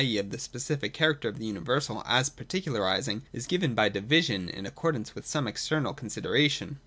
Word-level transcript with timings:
e. 0.03 0.17
of 0.17 0.31
the 0.31 0.39
specific 0.39 0.95
character 0.95 1.29
of 1.29 1.37
the 1.37 1.45
universal 1.45 2.01
as 2.07 2.27
particularising, 2.27 3.21
is 3.31 3.45
given 3.45 3.75
by 3.75 3.87
Division 3.87 4.49
in 4.49 4.65
accordance 4.65 5.13
with 5.13 5.27
some 5.27 5.45
external 5.47 5.93
consideration. 5.93 6.79